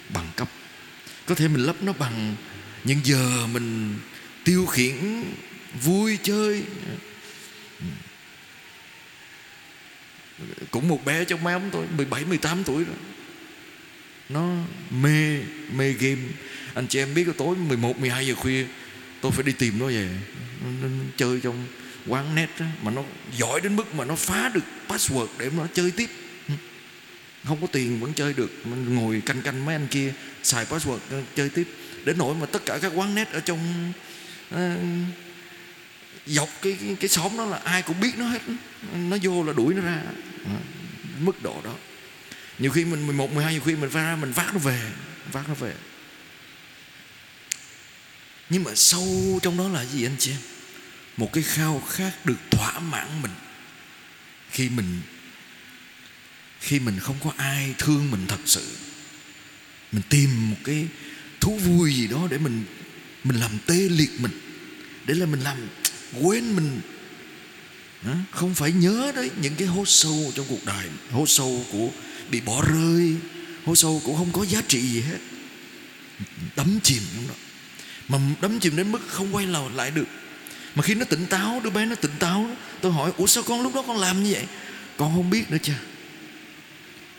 Bằng 0.08 0.28
cấp. 0.37 0.49
Có 1.26 1.34
thể 1.34 1.49
mình 1.49 1.62
lấp 1.62 1.82
nó 1.82 1.93
bằng 1.93 2.37
những 2.84 3.00
giờ 3.05 3.46
mình 3.46 3.99
tiêu 4.44 4.66
khiển 4.66 5.25
vui 5.83 6.18
chơi. 6.23 6.62
Cũng 10.71 10.88
một 10.88 11.04
bé 11.04 11.25
trong 11.25 11.44
mấy 11.44 11.54
ống 11.54 11.68
tôi 11.73 11.87
17, 11.97 12.25
18 12.25 12.64
tuổi 12.64 12.85
rồi 12.85 12.97
nó 14.28 14.52
mê 14.90 15.40
mê 15.73 15.92
game. 15.92 16.23
Anh 16.75 16.87
chị 16.87 16.99
em 16.99 17.14
biết 17.14 17.26
tối 17.38 17.56
11, 17.56 17.99
12 17.99 18.26
giờ 18.26 18.35
khuya 18.35 18.64
tôi 19.21 19.33
phải 19.33 19.42
đi 19.42 19.52
tìm 19.52 19.78
nó 19.78 19.87
về. 19.87 20.09
Nó, 20.64 20.88
nó 20.88 21.04
chơi 21.16 21.40
trong 21.42 21.66
quán 22.06 22.35
net 22.35 22.49
đó, 22.61 22.66
mà 22.83 22.90
nó 22.90 23.02
giỏi 23.37 23.61
đến 23.61 23.76
mức 23.76 23.94
mà 23.94 24.04
nó 24.04 24.14
phá 24.14 24.50
được 24.54 24.64
password 24.88 25.26
để 25.38 25.50
nó 25.56 25.66
chơi 25.75 25.90
tiếp 25.90 26.11
không 27.45 27.61
có 27.61 27.66
tiền 27.66 28.00
vẫn 28.00 28.12
chơi 28.14 28.33
được. 28.33 28.50
Ngồi 28.88 29.23
canh 29.26 29.42
canh 29.42 29.66
mấy 29.66 29.75
anh 29.75 29.88
kia 29.88 30.12
xài 30.42 30.64
password 30.64 30.99
ờ, 31.11 31.23
chơi 31.37 31.49
tiếp. 31.49 31.68
Đến 32.04 32.18
nỗi 32.18 32.35
mà 32.35 32.47
tất 32.47 32.66
cả 32.66 32.78
các 32.83 32.92
quán 32.95 33.14
net 33.14 33.33
ở 33.33 33.40
trong 33.40 33.92
uh, 34.54 34.59
dọc 36.26 36.49
cái, 36.62 36.76
cái 36.80 36.97
cái 37.00 37.09
xóm 37.09 37.37
đó 37.37 37.45
là 37.45 37.57
ai 37.57 37.83
cũng 37.83 38.00
biết 38.00 38.18
nó 38.18 38.25
hết. 38.25 38.42
Nó 38.95 39.16
vô 39.23 39.45
là 39.45 39.52
đuổi 39.52 39.75
nó 39.75 39.83
ra. 39.83 40.02
Ờ, 40.45 40.50
mức 41.21 41.42
độ 41.42 41.61
đó. 41.64 41.75
Nhiều 42.59 42.71
khi 42.71 42.85
mình 42.85 43.07
11, 43.07 43.33
12 43.33 43.52
nhiều 43.52 43.62
khi 43.64 43.76
mình 43.76 43.90
ra 43.90 44.16
mình 44.16 44.33
vác 44.33 44.54
nó 44.54 44.59
về 44.59 44.90
vác 45.33 45.49
nó 45.49 45.54
về. 45.54 45.75
Nhưng 48.50 48.64
mà 48.64 48.75
sâu 48.75 49.38
trong 49.42 49.57
đó 49.57 49.68
là 49.68 49.85
gì 49.85 50.07
anh 50.07 50.16
chị 50.18 50.30
em? 50.30 50.40
Một 51.16 51.33
cái 51.33 51.42
khao 51.42 51.83
khát 51.88 52.26
được 52.26 52.38
thỏa 52.50 52.78
mãn 52.78 53.23
mình 53.23 53.33
khi 54.50 54.68
mình 54.68 55.00
khi 56.61 56.79
mình 56.79 56.99
không 57.00 57.17
có 57.25 57.33
ai 57.37 57.75
thương 57.79 58.11
mình 58.11 58.27
thật 58.29 58.41
sự, 58.45 58.77
mình 59.93 60.03
tìm 60.09 60.50
một 60.50 60.57
cái 60.65 60.87
thú 61.41 61.57
vui 61.57 61.95
gì 61.95 62.07
đó 62.07 62.27
để 62.31 62.38
mình 62.38 62.65
mình 63.25 63.41
làm 63.41 63.50
tê 63.67 63.75
liệt 63.75 64.21
mình, 64.21 64.33
để 65.07 65.15
là 65.15 65.27
mình 65.27 65.41
làm 65.41 65.57
quên 66.23 66.57
mình. 66.57 66.81
Không 68.31 68.55
phải 68.55 68.73
nhớ 68.73 69.12
đấy, 69.17 69.31
những 69.43 69.55
cái 69.55 69.69
hố 69.69 69.85
sâu 69.87 70.33
trong 70.35 70.47
cuộc 70.49 70.65
đời, 70.65 70.87
hố 71.11 71.27
sâu 71.27 71.65
của 71.73 71.88
bị 72.31 72.41
bỏ 72.41 72.65
rơi, 72.73 73.15
hố 73.65 73.75
sâu 73.75 74.03
của 74.05 74.17
không 74.17 74.33
có 74.33 74.45
giá 74.45 74.62
trị 74.69 74.81
gì 74.81 75.00
hết. 75.00 75.19
Đắm 76.57 76.79
chìm 76.83 77.03
trong 77.15 77.29
đó. 77.29 77.35
Mà 78.09 78.19
đắm 78.41 78.61
chìm 78.61 78.77
đến 78.77 78.93
mức 78.93 79.00
không 79.09 79.35
quay 79.35 79.47
lầu 79.47 79.69
lại 79.69 79.91
được. 79.91 80.07
Mà 80.75 80.83
khi 80.83 80.95
nó 80.95 81.05
tỉnh 81.05 81.27
táo, 81.27 81.61
đứa 81.65 81.71
bé 81.71 81.87
nó 81.87 81.95
tỉnh 81.95 82.17
táo 82.19 82.50
tôi 82.81 82.93
hỏi, 82.93 83.12
ủa 83.17 83.27
sao 83.27 83.43
con 83.43 83.62
lúc 83.62 83.75
đó 83.75 83.83
con 83.87 83.97
làm 83.97 84.25
như 84.25 84.33
vậy? 84.33 84.45
Con 84.97 85.15
không 85.15 85.31
biết 85.31 85.50
nữa 85.50 85.59
cha 85.62 85.75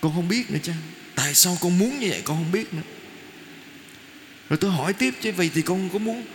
con 0.02 0.14
không 0.16 0.28
biết 0.28 0.52
nữa 0.52 0.60
cha 0.64 0.74
Tại 1.20 1.36
sao 1.36 1.58
con 1.62 1.80
muốn 1.80 2.00
như 2.00 2.10
vậy 2.10 2.22
con 2.26 2.38
không 2.38 2.52
biết 2.52 2.74
nữa. 2.74 2.82
Rồi 4.50 4.58
tôi 4.58 4.72
hỏi 4.72 4.94
tiếp, 4.94 5.14
chứ 5.22 5.32
vậy 5.32 5.52
thì 5.54 5.62
con 5.62 5.90
có 5.90 6.00
muốn 6.00 6.26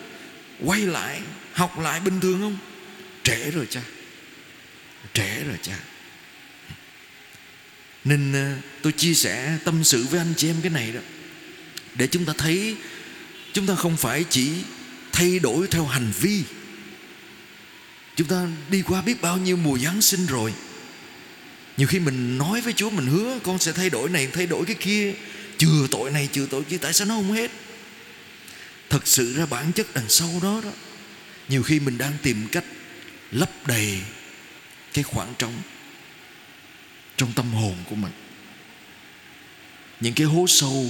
quay 0.64 0.80
lại, 0.80 1.20
học 1.52 1.78
lại 1.78 2.00
bình 2.00 2.20
thường 2.20 2.40
không? 2.40 2.56
Trễ 3.22 3.50
rồi 3.50 3.66
cha, 3.70 3.82
trễ 5.14 5.44
rồi 5.44 5.56
cha. 5.62 5.78
Nên 8.04 8.32
ờ, 8.32 8.52
tôi 8.82 8.92
chia 8.92 9.14
sẻ 9.14 9.58
tâm 9.64 9.84
sự 9.84 10.06
với 10.10 10.20
anh 10.20 10.34
chị 10.36 10.50
em 10.50 10.56
cái 10.62 10.70
này 10.70 10.92
đó, 10.92 11.00
để 11.94 12.06
chúng 12.06 12.24
ta 12.24 12.32
thấy 12.38 12.76
chúng 13.52 13.66
ta 13.66 13.74
không 13.74 13.96
phải 13.96 14.24
chỉ 14.30 14.50
thay 15.12 15.38
đổi 15.38 15.66
theo 15.66 15.86
hành 15.86 16.12
vi. 16.20 16.42
Chúng 18.16 18.28
ta 18.28 18.46
đi 18.70 18.82
qua 18.82 19.02
biết 19.02 19.22
bao 19.22 19.36
nhiêu 19.36 19.56
mùa 19.56 19.78
giáng 19.78 20.00
sinh 20.00 20.26
rồi 20.26 20.54
nhiều 21.76 21.86
khi 21.86 21.98
mình 21.98 22.38
nói 22.38 22.60
với 22.60 22.72
chúa, 22.72 22.90
mình 22.90 23.06
hứa 23.06 23.38
con 23.42 23.58
sẽ 23.58 23.72
thay 23.72 23.90
đổi 23.90 24.08
này, 24.08 24.28
thay 24.32 24.46
đổi 24.46 24.64
cái 24.64 24.76
kia. 24.80 25.14
Chừa 25.58 25.86
tội 25.90 26.10
này, 26.10 26.28
chừa 26.32 26.46
tội 26.46 26.64
kia, 26.64 26.78
tại 26.78 26.92
sao 26.92 27.06
nó 27.06 27.14
không 27.14 27.32
hết? 27.32 27.50
Thật 28.90 29.06
sự 29.06 29.34
ra 29.36 29.46
bản 29.46 29.72
chất 29.72 29.86
đằng 29.94 30.08
sau 30.08 30.30
đó 30.42 30.60
đó, 30.64 30.70
nhiều 31.48 31.62
khi 31.62 31.80
mình 31.80 31.98
đang 31.98 32.12
tìm 32.22 32.48
cách 32.52 32.64
lấp 33.30 33.50
đầy 33.66 34.00
cái 34.92 35.04
khoảng 35.04 35.34
trống 35.38 35.54
trong 37.16 37.32
tâm 37.32 37.52
hồn 37.52 37.76
của 37.90 37.96
mình. 37.96 38.12
Những 40.00 40.14
cái 40.14 40.26
hố 40.26 40.46
sâu 40.48 40.86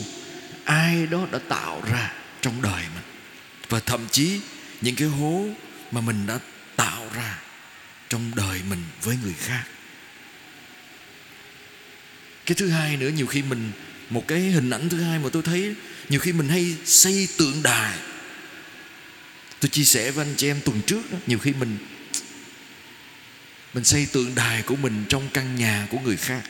ai 0.65 1.07
đó 1.07 1.27
đã 1.33 1.39
tạo 1.39 1.83
ra 1.91 2.13
trong 2.41 2.63
đời 2.63 2.83
mình. 2.95 3.05
Và 3.69 3.81
thậm 3.81 4.07
chí 4.11 4.41
những 4.81 4.97
cái 4.97 5.09
hố 5.09 5.47
mà 5.91 6.01
mình 6.01 6.27
đã 6.27 6.39
tạo 6.77 7.07
ra 7.15 7.39
trong 8.09 8.31
đời 8.35 8.61
mình 8.69 8.83
với 9.03 9.17
người 9.23 9.35
khác 9.39 9.65
cái 12.47 12.55
thứ 12.55 12.69
hai 12.69 12.97
nữa, 12.97 13.09
nhiều 13.09 13.27
khi 13.27 13.43
mình, 13.43 13.71
một 14.11 14.29
cái 14.29 14.41
hình 14.41 14.71
ảnh 14.71 14.89
thứ 14.89 15.01
hai 15.01 15.19
mà 15.19 15.29
tôi 15.33 15.43
thấy, 15.43 15.75
nhiều 16.09 16.21
khi 16.21 16.33
mình 16.33 16.49
hay 16.49 16.77
xây 16.85 17.29
tượng 17.39 17.63
đài. 17.63 17.99
Tôi 19.61 19.69
chia 19.69 19.85
sẻ 19.85 20.11
với 20.11 20.27
anh 20.27 20.35
chị 20.37 20.49
em 20.49 20.61
tuần 20.65 20.81
trước 20.87 21.13
đó, 21.13 21.19
nhiều 21.27 21.39
khi 21.39 21.53
mình 21.53 21.79
mình 23.75 23.85
xây 23.85 24.07
tượng 24.13 24.35
đài 24.35 24.63
của 24.63 24.77
mình 24.77 25.05
trong 25.09 25.29
căn 25.33 25.57
nhà 25.57 25.87
của 25.91 25.99
người 25.99 26.17
khác. 26.17 26.43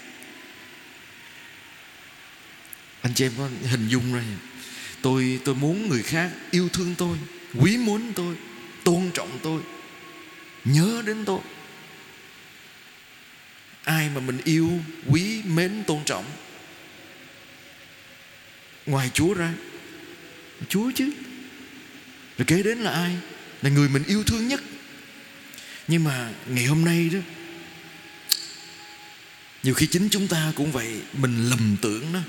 Anh 3.00 3.14
chị 3.14 3.24
em 3.24 3.32
có 3.38 3.48
hình 3.68 3.88
dung 3.88 4.14
ra 4.14 4.22
tôi 5.02 5.40
tôi 5.44 5.54
muốn 5.54 5.88
người 5.88 6.02
khác 6.02 6.30
yêu 6.50 6.68
thương 6.68 6.94
tôi, 6.98 7.18
quý 7.54 7.76
muốn 7.76 8.12
tôi, 8.12 8.34
tôn 8.84 9.10
trọng 9.14 9.38
tôi, 9.42 9.60
nhớ 10.64 11.02
đến 11.06 11.24
tôi 11.24 11.40
ai 13.84 14.10
mà 14.14 14.20
mình 14.20 14.38
yêu, 14.44 14.80
quý, 15.06 15.42
mến, 15.42 15.84
tôn 15.86 16.04
trọng? 16.04 16.24
Ngoài 18.86 19.10
chúa 19.14 19.34
ra. 19.34 19.52
Chúa 20.68 20.90
chứ. 20.94 21.10
Rồi 22.38 22.44
kế 22.46 22.62
đến 22.62 22.78
là 22.78 22.90
ai? 22.90 23.16
Là 23.62 23.70
người 23.70 23.88
mình 23.88 24.04
yêu 24.06 24.24
thương 24.24 24.48
nhất. 24.48 24.60
Nhưng 25.88 26.04
mà 26.04 26.30
ngày 26.46 26.64
hôm 26.64 26.84
nay 26.84 27.10
đó, 27.12 27.18
nhiều 29.62 29.74
khi 29.74 29.86
chính 29.86 30.08
chúng 30.08 30.28
ta 30.28 30.52
cũng 30.56 30.72
vậy, 30.72 31.02
mình 31.12 31.50
lầm 31.50 31.76
tưởng 31.82 32.12
đó, 32.12 32.20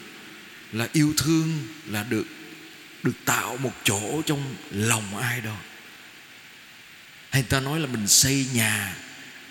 là 0.72 0.88
yêu 0.94 1.14
thương 1.18 1.68
là 1.86 2.04
được 2.04 2.26
được 3.06 3.26
tạo 3.26 3.58
một 3.58 3.74
chỗ 3.84 4.22
trong 4.26 4.56
lòng 4.72 5.18
ai 5.18 5.42
đó. 5.42 5.56
Hay 7.30 7.44
ta 7.44 7.60
nói 7.60 7.80
là 7.80 7.88
mình 7.88 8.08
xây 8.08 8.48
nhà 8.54 8.96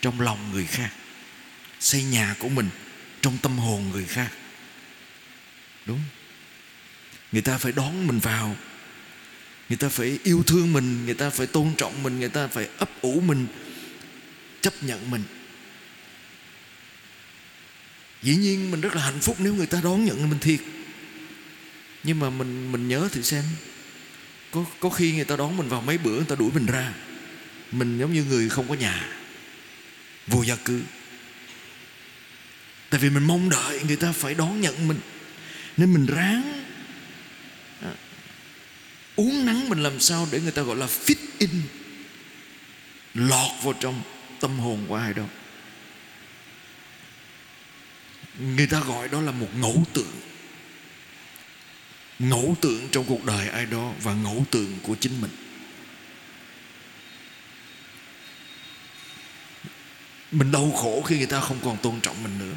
trong 0.01 0.21
lòng 0.21 0.53
người 0.53 0.67
khác 0.67 0.91
xây 1.85 2.03
nhà 2.03 2.35
của 2.39 2.49
mình 2.49 2.69
trong 3.23 3.39
tâm 3.39 3.59
hồn 3.59 3.91
người 3.93 4.05
khác. 4.05 4.33
Đúng. 5.87 6.01
Người 7.33 7.43
ta 7.43 7.59
phải 7.59 7.73
đón 7.73 8.07
mình 8.07 8.19
vào. 8.19 8.57
Người 9.69 9.77
ta 9.77 9.89
phải 9.89 10.19
yêu 10.25 10.43
thương 10.47 10.73
mình, 10.73 11.05
người 11.05 11.15
ta 11.15 11.31
phải 11.31 11.47
tôn 11.47 11.75
trọng 11.77 12.03
mình, 12.03 12.21
người 12.21 12.29
ta 12.29 12.47
phải 12.47 12.69
ấp 12.79 12.91
ủ 13.01 13.21
mình, 13.21 13.47
chấp 14.61 14.83
nhận 14.83 15.11
mình. 15.11 15.23
Dĩ 18.23 18.37
nhiên 18.37 18.71
mình 18.71 18.81
rất 18.81 18.95
là 18.97 19.03
hạnh 19.03 19.21
phúc 19.21 19.37
nếu 19.39 19.55
người 19.55 19.67
ta 19.67 19.81
đón 19.85 20.05
nhận 20.05 20.31
mình 20.31 20.39
thiệt. 20.39 20.61
Nhưng 22.05 22.19
mà 22.19 22.31
mình 22.31 22.73
mình 22.73 22.89
nhớ 22.89 23.09
thử 23.13 23.23
xem. 23.23 23.45
Có 24.51 24.65
có 24.81 24.91
khi 24.91 25.13
người 25.13 25.25
ta 25.25 25.37
đón 25.37 25.57
mình 25.57 25.69
vào 25.69 25.81
mấy 25.81 25.99
bữa, 25.99 26.17
người 26.17 26.27
ta 26.29 26.35
đuổi 26.35 26.51
mình 26.55 26.67
ra. 26.67 26.93
Mình 27.73 27.99
giống 27.99 28.13
như 28.13 28.25
người 28.25 28.49
không 28.49 28.69
có 28.69 28.75
nhà. 28.75 29.09
Vô 30.27 30.43
gia 30.43 30.57
cư 30.57 30.83
tại 32.95 33.01
vì 33.01 33.11
mình 33.11 33.25
mong 33.25 33.49
đợi 33.49 33.83
người 33.87 33.97
ta 33.97 34.13
phải 34.13 34.35
đón 34.35 34.61
nhận 34.61 34.89
mình. 34.89 35.01
Nên 35.77 35.93
mình 35.93 36.07
ráng 36.07 36.65
à, 37.83 37.93
uống 39.17 39.47
nắng 39.47 39.69
mình 39.69 39.83
làm 39.83 40.01
sao 40.01 40.29
để 40.33 40.41
người 40.41 40.53
ta 40.53 40.63
gọi 40.63 40.77
là 40.77 40.87
fit 40.87 41.15
in 41.39 41.51
lọt 43.15 43.51
vào 43.63 43.73
trong 43.73 44.03
tâm 44.41 44.59
hồn 44.59 44.85
của 44.89 44.95
ai 44.95 45.15
đó. 45.15 45.25
Người 48.39 48.67
ta 48.67 48.81
gọi 48.81 49.09
đó 49.09 49.21
là 49.21 49.33
một 49.33 49.49
ngẫu 49.57 49.85
tượng. 49.93 50.21
Ngẫu 52.19 52.57
tượng 52.61 52.89
trong 52.93 53.05
cuộc 53.05 53.25
đời 53.25 53.49
ai 53.49 53.67
đó 53.67 53.93
và 54.03 54.15
ngẫu 54.15 54.45
tượng 54.51 54.79
của 54.83 54.97
chính 55.01 55.21
mình. 55.21 55.31
Mình 60.31 60.53
đau 60.53 60.71
khổ 60.71 61.03
khi 61.03 61.17
người 61.17 61.27
ta 61.27 61.41
không 61.41 61.59
còn 61.65 61.77
tôn 61.77 62.01
trọng 62.01 62.23
mình 62.23 62.39
nữa 62.39 62.55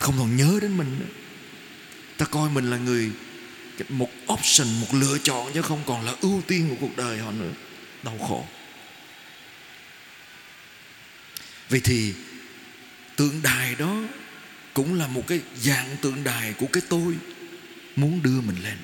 không 0.00 0.14
còn 0.18 0.36
nhớ 0.36 0.58
đến 0.62 0.76
mình 0.76 0.98
nữa. 0.98 1.06
Ta 2.16 2.26
coi 2.26 2.50
mình 2.50 2.70
là 2.70 2.76
người 2.76 3.10
một 3.88 4.10
option, 4.32 4.80
một 4.80 4.94
lựa 4.94 5.18
chọn 5.18 5.52
chứ 5.54 5.62
không 5.62 5.82
còn 5.86 6.04
là 6.04 6.14
ưu 6.20 6.42
tiên 6.46 6.68
của 6.68 6.76
cuộc 6.80 6.96
đời 6.96 7.18
họ 7.18 7.32
nữa. 7.32 7.52
Đau 8.02 8.18
khổ. 8.18 8.46
Vậy 11.68 11.80
thì 11.84 12.14
tượng 13.16 13.42
đài 13.42 13.74
đó 13.74 14.02
cũng 14.74 14.94
là 14.94 15.06
một 15.06 15.24
cái 15.26 15.40
dạng 15.60 15.96
tượng 16.02 16.24
đài 16.24 16.52
của 16.52 16.66
cái 16.66 16.82
tôi 16.88 17.14
muốn 17.96 18.22
đưa 18.22 18.40
mình 18.40 18.56
lên. 18.62 18.78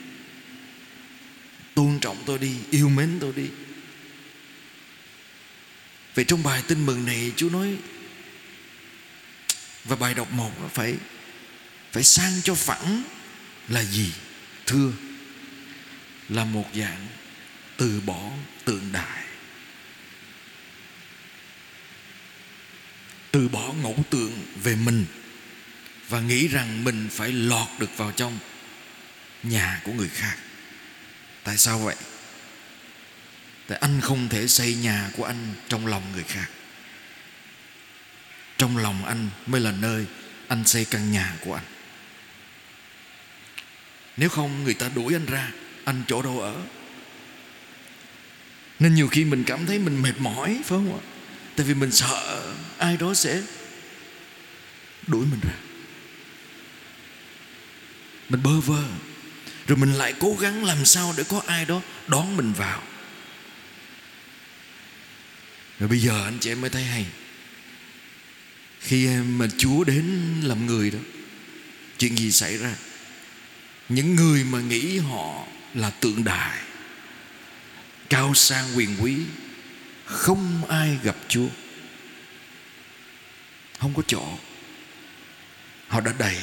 Tôn 1.75 1.99
trọng 2.01 2.17
tôi 2.27 2.39
đi, 2.39 2.55
yêu 2.71 2.89
mến 2.89 3.19
tôi 3.21 3.33
đi. 3.37 3.47
Vậy 6.15 6.25
trong 6.25 6.43
bài 6.43 6.63
tin 6.69 6.87
mừng 6.87 7.05
này, 7.05 7.33
Chúa 7.37 7.51
nói 7.51 7.77
và 9.89 9.97
bài 9.97 10.15
đọc 10.15 10.33
một 10.33 10.51
phải 10.75 10.97
phải 11.93 12.03
sang 12.03 12.33
cho 12.45 12.55
phẳng 12.55 13.03
là 13.69 13.83
gì? 13.83 14.13
Thưa, 14.67 14.93
là 16.29 16.45
một 16.45 16.67
dạng 16.75 17.07
từ 17.77 18.01
bỏ 18.01 18.31
tượng 18.65 18.93
đại 18.93 19.27
từ 23.37 23.49
bỏ 23.49 23.73
ngẫu 23.83 23.97
tượng 24.11 24.33
về 24.63 24.77
mình 24.77 25.05
và 26.09 26.21
nghĩ 26.21 26.49
rằng 26.49 26.85
mình 26.85 27.09
phải 27.11 27.33
lọt 27.33 27.69
được 27.79 27.97
vào 27.97 28.13
trong 28.13 28.39
nhà 29.43 29.81
của 29.85 29.93
người 29.93 30.09
khác. 30.09 30.37
Tại 31.45 31.57
sao 31.57 31.79
vậy? 31.79 31.97
Tại 33.67 33.79
anh 33.79 34.01
không 34.01 34.29
thể 34.29 34.49
xây 34.49 34.75
nhà 34.75 35.11
của 35.17 35.25
anh 35.25 35.55
trong 35.69 35.87
lòng 35.87 36.03
người 36.13 36.23
khác 36.23 36.47
trong 38.59 38.77
lòng 38.77 39.05
anh 39.05 39.31
mới 39.47 39.61
là 39.61 39.73
nơi 39.73 40.07
anh 40.49 40.65
xây 40.65 40.85
căn 40.85 41.13
nhà 41.13 41.37
của 41.41 41.55
anh. 41.55 41.65
Nếu 44.17 44.29
không 44.29 44.65
người 44.65 44.75
ta 44.75 44.89
đuổi 44.95 45.15
anh 45.15 45.27
ra, 45.27 45.51
anh 45.85 46.03
chỗ 46.09 46.23
đâu 46.23 46.41
ở? 46.41 46.57
Nên 48.79 48.95
nhiều 48.95 49.09
khi 49.09 49.25
mình 49.25 49.45
cảm 49.45 49.67
thấy 49.67 49.79
mình 49.79 50.03
mệt 50.03 50.15
mỏi, 50.19 50.49
phải 50.49 50.79
không 50.79 51.01
ạ? 51.01 51.03
Tại 51.57 51.67
vì 51.67 51.75
mình 51.75 51.93
sợ 51.93 52.53
ai 52.79 52.97
đó 52.97 53.15
sẽ 53.15 53.43
đuổi 55.07 55.27
mình 55.27 55.41
ra. 55.43 55.55
Mình 58.29 58.43
bơ 58.43 58.61
vơ. 58.61 58.83
Rồi 59.67 59.77
mình 59.77 59.93
lại 59.93 60.15
cố 60.21 60.37
gắng 60.41 60.65
làm 60.65 60.85
sao 60.85 61.15
để 61.17 61.25
có 61.29 61.43
ai 61.47 61.65
đó 61.65 61.81
đón 62.07 62.37
mình 62.37 62.53
vào. 62.53 62.83
Rồi 65.79 65.89
bây 65.89 65.99
giờ 65.99 66.25
anh 66.25 66.39
chị 66.41 66.51
em 66.51 66.61
mới 66.61 66.71
thấy 66.71 66.85
hay 66.85 67.07
khi 68.87 69.07
em 69.07 69.39
mà 69.39 69.47
chúa 69.59 69.85
đến 69.85 70.35
làm 70.43 70.67
người 70.67 70.91
đó, 70.91 70.99
chuyện 71.99 72.17
gì 72.17 72.33
xảy 72.33 72.57
ra? 72.57 72.75
Những 73.89 74.15
người 74.15 74.45
mà 74.45 74.61
nghĩ 74.61 74.99
họ 74.99 75.47
là 75.75 75.91
tượng 75.91 76.25
đài, 76.25 76.63
cao 78.11 78.35
sang 78.35 78.65
quyền 78.77 78.97
quý, 79.01 79.17
không 80.05 80.65
ai 80.69 80.99
gặp 81.03 81.17
chúa. 81.29 81.49
Không 83.79 83.95
có 83.95 84.03
chỗ. 84.07 84.39
Họ 85.89 86.01
đã 86.01 86.13
đầy. 86.19 86.39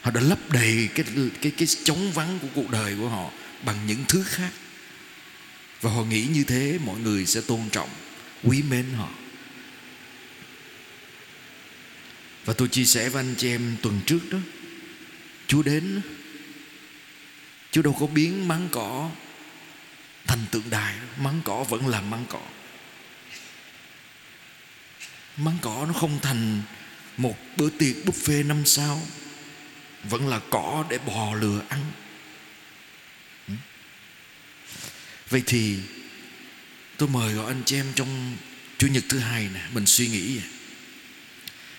Họ 0.00 0.10
đã 0.10 0.20
lấp 0.20 0.38
đầy 0.52 0.88
cái 0.94 1.04
cái 1.42 1.52
cái 1.58 1.68
trống 1.84 2.12
vắng 2.12 2.38
của 2.42 2.48
cuộc 2.54 2.70
đời 2.70 2.96
của 2.98 3.08
họ 3.08 3.30
bằng 3.64 3.86
những 3.86 4.04
thứ 4.08 4.22
khác. 4.22 4.50
Và 5.80 5.90
họ 5.90 6.02
nghĩ 6.02 6.26
như 6.26 6.44
thế, 6.44 6.78
mọi 6.84 7.00
người 7.00 7.26
sẽ 7.26 7.40
tôn 7.40 7.60
trọng 7.72 7.88
quý 8.46 8.62
mến 8.62 8.86
họ. 8.96 9.08
Và 12.44 12.54
tôi 12.54 12.68
chia 12.68 12.84
sẻ 12.84 13.08
với 13.08 13.20
anh 13.20 13.34
chị 13.38 13.48
em 13.48 13.76
tuần 13.82 14.00
trước 14.06 14.20
đó, 14.30 14.38
Chúa 15.46 15.62
đến 15.62 16.00
Chúa 17.70 17.82
đâu 17.82 17.96
có 18.00 18.06
biến 18.06 18.48
mắng 18.48 18.68
cỏ 18.72 19.10
Thành 20.26 20.44
tượng 20.50 20.70
đài 20.70 20.94
Mắng 21.20 21.40
cỏ 21.44 21.64
vẫn 21.64 21.88
là 21.88 22.00
mắng 22.00 22.24
cỏ. 22.28 22.42
Mắng 25.36 25.58
cỏ 25.62 25.84
nó 25.88 25.92
không 25.92 26.18
thành 26.22 26.62
Một 27.16 27.36
bữa 27.56 27.70
tiệc 27.70 27.96
buffet 28.04 28.46
năm 28.46 28.64
sao, 28.64 29.02
Vẫn 30.04 30.28
là 30.28 30.40
cỏ 30.50 30.84
để 30.88 30.98
bò 30.98 31.34
lừa 31.34 31.62
ăn. 31.68 31.80
Vậy 35.30 35.42
thì 35.46 35.78
Tôi 36.98 37.08
mời 37.08 37.34
gọi 37.34 37.46
anh 37.46 37.62
chị 37.66 37.76
em 37.76 37.86
trong 37.94 38.36
Chủ 38.78 38.86
nhật 38.86 39.04
thứ 39.08 39.18
hai 39.18 39.48
nè, 39.54 39.60
Mình 39.72 39.86
suy 39.86 40.08
nghĩ. 40.08 40.40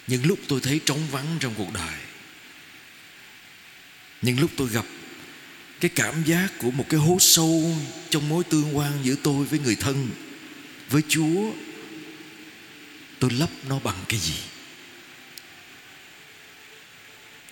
Những 0.08 0.26
lúc 0.26 0.40
tôi 0.48 0.60
thấy 0.62 0.80
trống 0.86 1.08
vắng 1.12 1.38
trong 1.40 1.54
cuộc 1.58 1.74
đời, 1.74 1.98
Những 4.22 4.40
lúc 4.40 4.52
tôi 4.58 4.70
gặp 4.70 4.86
Cái 5.80 5.92
cảm 5.96 6.24
giác 6.24 6.48
của 6.58 6.72
một 6.72 6.86
cái 6.90 7.00
hố 7.00 7.18
sâu 7.20 7.78
Trong 8.10 8.30
mối 8.30 8.44
tương 8.44 8.78
quan 8.78 9.00
giữa 9.04 9.16
tôi 9.24 9.46
với 9.46 9.60
người 9.60 9.76
thân, 9.76 10.10
Với 10.90 11.02
Chúa, 11.08 11.52
Tôi 13.20 13.32
lấp 13.32 13.50
nó 13.70 13.80
bằng 13.80 14.06
cái 14.10 14.20
gì? 14.20 14.40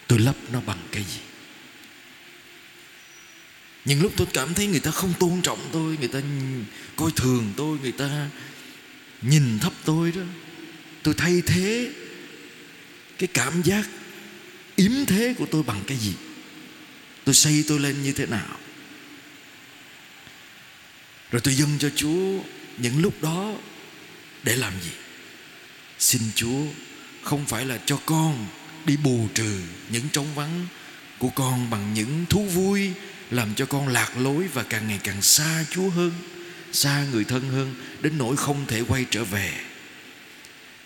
Tôi 0.07 0.19
lấp 0.19 0.35
nó 0.51 0.61
bằng 0.61 0.79
cái 0.91 1.03
gì? 1.03 1.24
Những 3.85 4.01
lúc 4.01 4.13
tôi 4.17 4.27
cảm 4.33 4.53
thấy 4.53 4.67
người 4.67 4.79
ta 4.79 4.91
không 4.91 5.13
tôn 5.19 5.41
trọng 5.41 5.69
tôi, 5.71 5.97
người 5.97 6.07
ta 6.07 6.21
coi 6.95 7.11
thường 7.15 7.53
tôi, 7.57 7.77
người 7.79 7.91
ta 7.91 8.29
nhìn 9.21 9.59
thấp 9.59 9.73
tôi 9.85 10.11
đó, 10.11 10.21
tôi 11.03 11.13
thay 11.13 11.41
thế 11.45 11.91
cái 13.17 13.27
cảm 13.33 13.61
giác 13.61 13.89
yếm 14.75 15.05
thế 15.07 15.33
của 15.37 15.45
tôi 15.45 15.63
bằng 15.63 15.83
cái 15.87 15.97
gì? 15.97 16.13
Tôi 17.23 17.35
xây 17.35 17.63
tôi 17.67 17.79
lên 17.79 18.03
như 18.03 18.11
thế 18.11 18.25
nào? 18.25 18.57
Rồi 21.31 21.41
tôi 21.41 21.55
dâng 21.55 21.77
cho 21.79 21.89
chúa 21.95 22.39
những 22.77 23.01
lúc 23.01 23.21
đó 23.21 23.53
để 24.43 24.55
làm 24.55 24.73
gì? 24.83 24.91
Xin 25.99 26.21
chúa 26.35 26.65
không 27.23 27.45
phải 27.45 27.65
là 27.65 27.79
cho 27.85 27.97
con 28.05 28.47
đi 28.85 28.97
bù 28.97 29.27
trừ 29.33 29.61
những 29.89 30.03
trống 30.11 30.35
vắng 30.35 30.67
của 31.17 31.29
con 31.29 31.69
bằng 31.69 31.93
những 31.93 32.25
thú 32.29 32.43
vui 32.43 32.91
làm 33.31 33.55
cho 33.55 33.65
con 33.65 33.87
lạc 33.87 34.17
lối 34.17 34.47
và 34.47 34.63
càng 34.63 34.87
ngày 34.87 34.99
càng 35.03 35.21
xa 35.21 35.65
Chúa 35.71 35.89
hơn, 35.89 36.11
xa 36.71 37.05
người 37.11 37.23
thân 37.23 37.49
hơn 37.49 37.75
đến 38.01 38.17
nỗi 38.17 38.37
không 38.37 38.65
thể 38.67 38.81
quay 38.87 39.05
trở 39.11 39.23
về. 39.23 39.53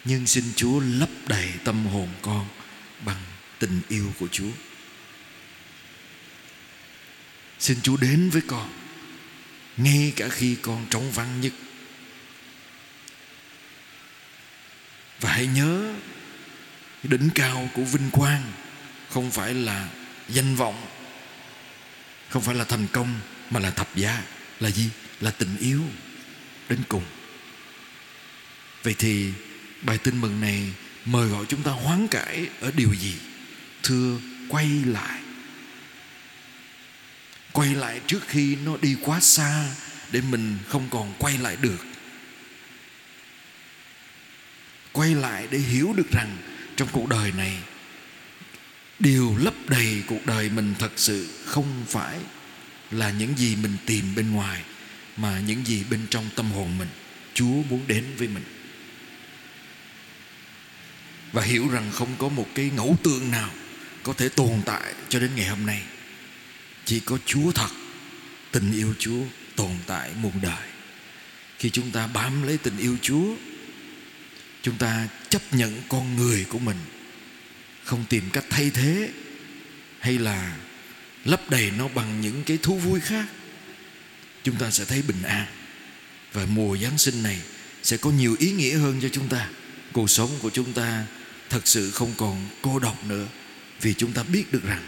Nhưng 0.06 0.28
xin 0.28 0.44
Chúa 0.56 0.80
lấp 0.80 1.10
đầy 1.28 1.50
tâm 1.64 1.86
hồn 1.86 2.10
con 2.22 2.48
bằng 3.06 3.22
tình 3.60 3.82
yêu 3.90 4.14
của 4.20 4.28
Chúa. 4.32 4.52
Xin 7.60 7.82
Chúa 7.82 7.98
đến 7.98 8.30
với 8.30 8.42
con 8.48 8.70
ngay 9.78 10.14
cả 10.16 10.30
khi 10.30 10.56
con 10.62 10.86
trống 10.90 11.12
vắng 11.12 11.42
nhất. 11.42 11.54
Và 15.20 15.32
hãy 15.32 15.48
nhớ 15.48 15.94
đỉnh 17.04 17.30
cao 17.36 17.70
của 17.74 17.84
vinh 17.84 18.10
quang 18.12 18.52
không 19.10 19.32
phải 19.32 19.54
là 19.54 19.90
danh 20.30 20.56
vọng 20.56 20.86
không 22.30 22.42
phải 22.42 22.56
là 22.56 22.64
thành 22.64 22.88
công, 22.92 23.20
mà 23.50 23.60
là 23.60 23.72
thập 23.72 23.96
giá. 23.96 24.24
Là 24.60 24.70
gì? 24.70 24.90
Là 25.20 25.32
tình 25.32 25.58
yêu. 25.58 25.82
Đến 26.70 26.80
cùng. 26.90 27.04
Vậy 28.84 28.96
thì 28.98 29.32
bài 29.82 29.98
tin 29.98 30.22
mừng 30.22 30.42
này 30.42 30.74
mời 31.06 31.28
gọi 31.28 31.46
chúng 31.50 31.64
ta 31.64 31.72
hoán 31.72 32.08
cải 32.08 32.50
ở 32.62 32.72
điều 32.72 32.94
gì? 32.94 33.14
Thưa, 33.84 34.18
quay 34.50 34.68
lại. 34.86 35.20
Quay 37.52 37.76
lại 37.76 38.02
trước 38.08 38.28
khi 38.28 38.56
nó 38.56 38.78
đi 38.82 38.96
quá 39.02 39.20
xa 39.20 39.66
để 40.12 40.22
mình 40.22 40.58
không 40.68 40.88
còn 40.92 41.14
quay 41.20 41.38
lại 41.38 41.58
được. 41.62 41.86
Quay 44.92 45.16
lại 45.16 45.48
để 45.52 45.58
hiểu 45.58 45.94
được 45.98 46.12
rằng 46.12 46.38
trong 46.76 46.88
cuộc 46.92 47.10
đời 47.10 47.32
này 47.32 47.58
điều 49.00 49.36
lấp 49.38 49.54
đầy 49.68 50.04
cuộc 50.08 50.26
đời 50.26 50.50
mình 50.50 50.76
thật 50.80 50.92
sự 50.96 51.30
không 51.46 51.86
phải 51.88 52.20
là 52.92 53.12
những 53.12 53.38
gì 53.38 53.56
mình 53.56 53.78
tìm 53.86 54.16
bên 54.16 54.32
ngoài, 54.32 54.64
mà 55.18 55.40
những 55.40 55.66
gì 55.66 55.84
bên 55.90 56.08
trong 56.10 56.30
tâm 56.36 56.52
hồn 56.52 56.78
mình. 56.78 56.88
Chúa 57.34 57.64
muốn 57.70 57.82
đến 57.88 58.06
với 58.18 58.28
mình. 58.28 58.44
Và 61.32 61.44
hiểu 61.44 61.70
rằng 61.70 61.92
không 61.92 62.16
có 62.18 62.30
một 62.30 62.48
cái 62.56 62.72
ngẫu 62.76 62.98
tượng 63.04 63.32
nào 63.32 63.50
có 64.04 64.14
thể 64.14 64.30
tồn 64.30 64.62
tại 64.66 64.94
cho 65.10 65.20
đến 65.20 65.32
ngày 65.36 65.48
hôm 65.48 65.66
nay. 65.66 65.84
Chỉ 66.86 67.00
có 67.00 67.18
chúa 67.26 67.52
thật. 67.52 67.70
Tình 68.52 68.72
yêu 68.72 68.94
chúa 69.00 69.24
tồn 69.56 69.72
tại 69.88 70.12
muôn 70.22 70.34
đời. 70.42 70.68
Khi 71.60 71.70
chúng 71.70 71.92
ta 71.92 72.08
bám 72.08 72.44
lấy 72.44 72.58
tình 72.58 72.78
yêu 72.78 72.98
chúa, 73.02 73.36
chúng 74.62 74.78
ta 74.78 75.08
chấp 75.30 75.42
nhận 75.54 75.82
con 75.90 76.16
người 76.16 76.46
của 76.50 76.60
mình 76.60 76.78
không 77.90 78.06
tìm 78.10 78.24
cách 78.34 78.46
thay 78.50 78.70
thế, 78.70 79.10
hay 80.00 80.18
là 80.18 80.58
lấp 81.26 81.50
đầy 81.50 81.72
nó 81.72 81.88
bằng 81.88 82.22
những 82.22 82.44
cái 82.44 82.58
thú 82.58 82.78
vui 82.78 83.00
khác, 83.00 83.26
chúng 84.44 84.56
ta 84.56 84.72
sẽ 84.72 84.86
thấy 84.86 85.02
bình 85.02 85.22
an. 85.24 85.48
Và 86.34 86.46
mùa 86.46 86.78
giáng 86.78 86.98
sinh 86.98 87.24
này 87.24 87.42
sẽ 87.84 87.98
có 87.98 88.12
nhiều 88.12 88.36
ý 88.40 88.52
nghĩa 88.52 88.78
hơn 88.78 89.00
cho 89.02 89.10
chúng 89.10 89.28
ta. 89.28 89.50
Cuộc 89.94 90.10
sống 90.10 90.30
của 90.42 90.50
chúng 90.50 90.74
ta 90.74 91.06
thật 91.50 91.68
sự 91.68 91.92
không 91.92 92.14
còn 92.18 92.48
cô 92.62 92.80
độc 92.80 93.06
nữa, 93.06 93.28
vì 93.82 93.94
chúng 93.94 94.14
ta 94.14 94.24
biết 94.24 94.52
được 94.52 94.64
rằng 94.64 94.84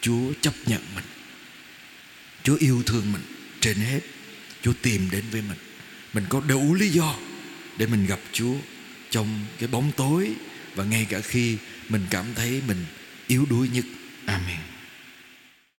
chúa 0.00 0.32
chấp 0.40 0.54
nhận 0.66 0.82
mình. 0.94 1.04
Chúa 2.42 2.56
yêu 2.56 2.82
thương 2.86 3.12
mình 3.12 3.22
trên 3.60 3.76
hết. 3.76 4.00
Chúa 4.62 4.72
tìm 4.82 5.08
đến 5.10 5.24
với 5.30 5.42
mình. 5.42 5.58
Mình 6.12 6.24
có 6.28 6.40
đủ 6.40 6.74
lý 6.74 6.88
do 6.88 7.16
để 7.76 7.86
mình 7.86 8.06
gặp 8.06 8.20
chúa 8.32 8.54
trong 9.10 9.46
cái 9.58 9.68
bóng 9.68 9.92
tối 9.96 10.32
và 10.74 10.84
ngay 10.84 11.06
cả 11.10 11.20
khi 11.20 11.56
mình 11.88 12.06
cảm 12.10 12.26
thấy 12.34 12.62
mình 12.66 12.84
yếu 13.26 13.46
đuối 13.50 13.68
nhất. 13.68 13.84
Amen. 14.26 14.77